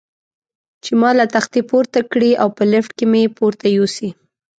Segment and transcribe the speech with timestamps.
[0.83, 4.09] چې ما له تختې پورته کړي او په لفټ کې مې پورته یوسي.